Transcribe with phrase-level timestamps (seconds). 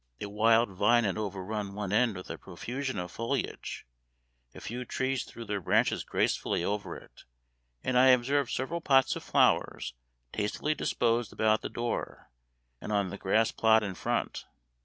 [0.19, 3.85] A wild vine had overrun one end with a profusion of foliage;
[4.55, 7.23] a few trees threw their branches gracefully over it;
[7.83, 9.93] and I observed several pots of flowers
[10.33, 12.31] tastefully disposed about the door,
[12.81, 14.45] and on the grass plot in front.